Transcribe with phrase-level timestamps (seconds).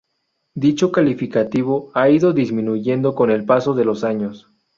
[0.55, 4.49] Dicho calificativo ha ido disminuyendo con el paso de los años.